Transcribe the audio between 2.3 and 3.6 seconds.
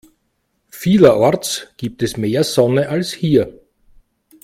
Sonne als hier.